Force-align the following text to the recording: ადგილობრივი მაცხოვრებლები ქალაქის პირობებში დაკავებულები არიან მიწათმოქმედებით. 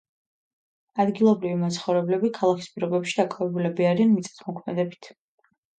ადგილობრივი 1.03 1.59
მაცხოვრებლები 1.65 2.33
ქალაქის 2.39 2.73
პირობებში 2.77 3.17
დაკავებულები 3.23 3.91
არიან 3.95 4.19
მიწათმოქმედებით. 4.19 5.17